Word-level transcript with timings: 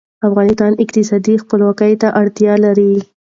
افغانستان 0.27 0.71
اقتصادي 0.83 1.35
خپلواکۍ 1.43 1.93
ته 2.01 2.07
اړتیا 2.21 2.53
لري 2.65 2.93